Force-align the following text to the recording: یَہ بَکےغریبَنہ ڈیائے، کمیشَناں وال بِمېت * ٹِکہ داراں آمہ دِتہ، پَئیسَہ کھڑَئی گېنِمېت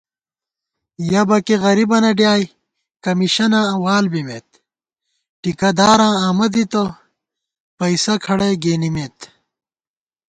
یَہ 1.09 1.21
بَکےغریبَنہ 1.29 2.11
ڈیائے، 2.17 2.45
کمیشَناں 3.03 3.67
وال 3.83 4.05
بِمېت 4.11 4.47
* 4.95 5.39
ٹِکہ 5.41 5.69
داراں 5.77 6.15
آمہ 6.27 6.47
دِتہ، 6.53 6.83
پَئیسَہ 7.77 8.13
کھڑَئی 8.23 8.55
گېنِمېت 8.63 9.17